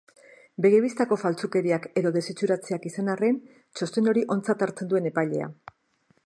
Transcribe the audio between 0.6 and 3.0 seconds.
Begi-bistako faltsukeriak edo desitxuratzeak